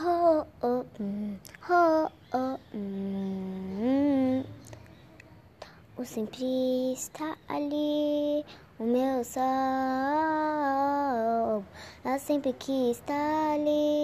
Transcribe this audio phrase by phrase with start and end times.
[0.00, 1.38] Oh, oh, hum,
[1.70, 2.10] oh.
[5.96, 8.44] O sempre está ali,
[8.80, 9.44] o meu sol.
[12.04, 13.94] Ela sempre que está ali.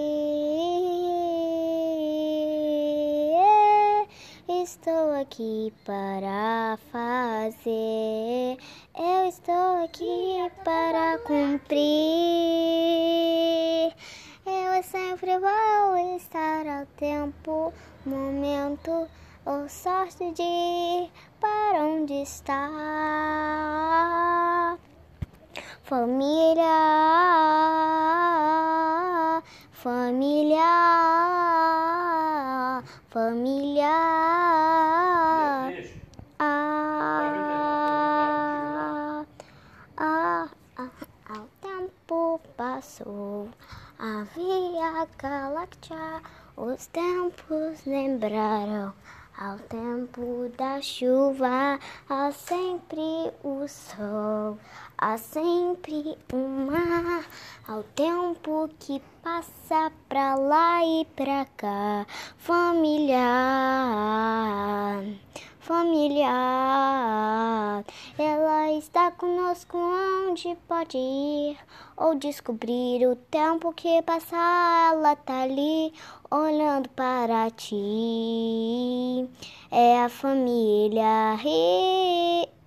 [4.62, 8.56] Estou aqui para fazer.
[8.96, 11.80] Eu estou aqui para cumprir.
[15.22, 17.74] Vou estar ao tempo,
[18.06, 19.06] momento
[19.44, 22.70] ou sorte de ir para onde está.
[25.82, 26.62] Família,
[29.70, 30.64] família,
[33.10, 34.69] família.
[44.02, 46.22] A Via Galáctea,
[46.56, 48.94] os tempos lembraram.
[49.38, 54.58] Ao tempo da chuva, há sempre o sol,
[54.96, 57.26] há sempre o mar.
[57.68, 62.06] Ao tempo que passa pra lá e pra cá,
[62.38, 63.20] familiar,
[65.70, 66.34] familiar.
[68.18, 71.56] Ela está conosco onde pode ir
[71.96, 74.34] ou descobrir o tempo que passa.
[74.92, 75.92] Ela tá ali
[76.28, 79.28] olhando para ti.
[79.70, 81.38] É a família.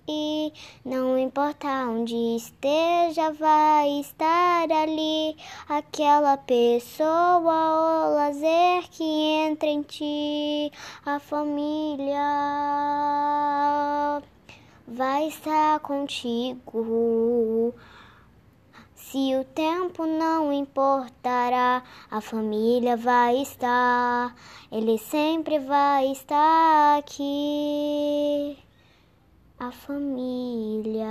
[0.06, 0.52] E,
[0.84, 5.34] não importa onde esteja, vai estar ali
[5.66, 10.70] aquela pessoa ou lazer que entra em ti.
[11.06, 12.20] A família
[14.86, 17.74] vai estar contigo.
[18.94, 24.34] Se o tempo não importará, a família vai estar,
[24.70, 28.63] ele sempre vai estar aqui.
[29.58, 31.06] A família.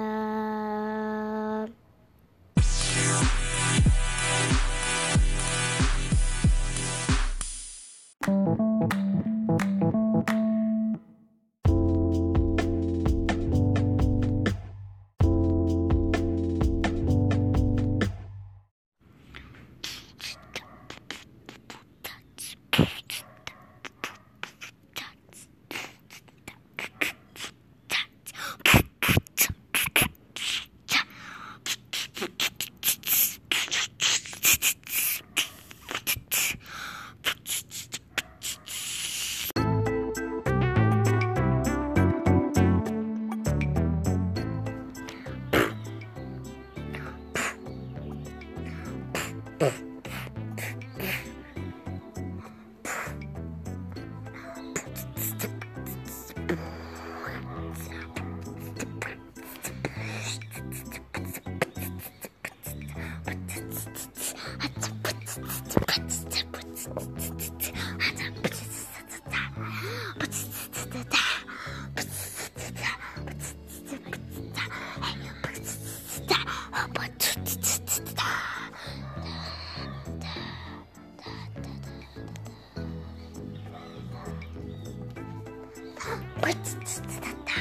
[86.43, 87.53] プチツチツタ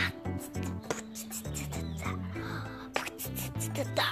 [0.88, 2.10] プチツチツタ
[3.00, 4.02] プチツチツタ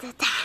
[0.00, 0.39] the time.